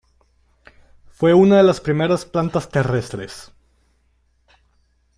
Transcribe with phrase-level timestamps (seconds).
[1.11, 3.51] Fue una de las primeras plantas terrestres.